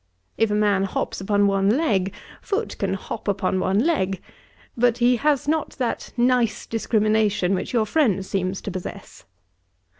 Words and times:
If 0.35 0.49
a 0.49 0.55
man 0.55 0.85
hops 0.85 1.21
upon 1.21 1.45
one 1.45 1.77
leg, 1.77 2.11
Foote 2.41 2.75
can 2.79 2.95
hop 2.95 3.27
upon 3.27 3.59
one 3.59 3.77
leg. 3.77 4.19
But 4.75 4.97
he 4.97 5.17
has 5.17 5.47
not 5.47 5.73
that 5.77 6.11
nice 6.17 6.65
discrimination 6.65 7.53
which 7.53 7.71
your 7.71 7.85
friend 7.85 8.25
seems 8.25 8.61
to 8.61 8.71
possess. 8.71 9.25